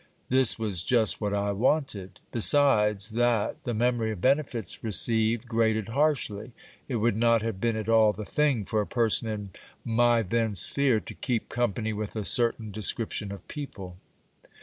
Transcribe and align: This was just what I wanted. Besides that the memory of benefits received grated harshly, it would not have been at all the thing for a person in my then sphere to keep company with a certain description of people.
This 0.29 0.57
was 0.57 0.81
just 0.81 1.21
what 1.21 1.31
I 1.31 1.51
wanted. 1.51 2.19
Besides 2.31 3.11
that 3.11 3.61
the 3.65 3.73
memory 3.75 4.09
of 4.13 4.19
benefits 4.19 4.83
received 4.83 5.47
grated 5.47 5.89
harshly, 5.89 6.53
it 6.87 6.95
would 6.95 7.15
not 7.15 7.43
have 7.43 7.61
been 7.61 7.75
at 7.75 7.87
all 7.87 8.11
the 8.11 8.25
thing 8.25 8.65
for 8.65 8.81
a 8.81 8.87
person 8.87 9.27
in 9.27 9.51
my 9.85 10.23
then 10.23 10.55
sphere 10.55 10.99
to 11.01 11.13
keep 11.13 11.49
company 11.49 11.93
with 11.93 12.15
a 12.15 12.25
certain 12.25 12.71
description 12.71 13.31
of 13.31 13.47
people. 13.47 13.95